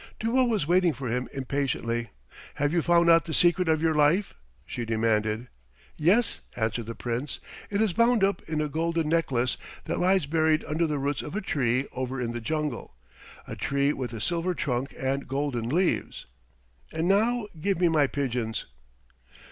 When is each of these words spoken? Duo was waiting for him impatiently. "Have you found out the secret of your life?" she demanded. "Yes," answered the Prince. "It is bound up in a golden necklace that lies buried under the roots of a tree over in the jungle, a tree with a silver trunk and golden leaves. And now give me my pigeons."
Duo 0.19 0.45
was 0.45 0.65
waiting 0.65 0.93
for 0.93 1.09
him 1.09 1.29
impatiently. 1.31 2.09
"Have 2.55 2.73
you 2.73 2.81
found 2.81 3.07
out 3.07 3.25
the 3.25 3.35
secret 3.35 3.69
of 3.69 3.83
your 3.83 3.93
life?" 3.93 4.33
she 4.65 4.83
demanded. 4.83 5.47
"Yes," 5.95 6.41
answered 6.55 6.87
the 6.87 6.95
Prince. 6.95 7.39
"It 7.69 7.83
is 7.83 7.93
bound 7.93 8.23
up 8.23 8.41
in 8.47 8.61
a 8.61 8.67
golden 8.67 9.09
necklace 9.09 9.57
that 9.85 9.99
lies 9.99 10.25
buried 10.25 10.65
under 10.67 10.87
the 10.87 10.97
roots 10.97 11.21
of 11.21 11.35
a 11.35 11.39
tree 11.41 11.85
over 11.91 12.19
in 12.19 12.31
the 12.31 12.41
jungle, 12.41 12.95
a 13.47 13.55
tree 13.55 13.93
with 13.93 14.11
a 14.13 14.19
silver 14.21 14.55
trunk 14.55 14.95
and 14.97 15.27
golden 15.27 15.69
leaves. 15.69 16.25
And 16.91 17.07
now 17.07 17.45
give 17.61 17.79
me 17.79 17.87
my 17.87 18.07
pigeons." 18.07 18.65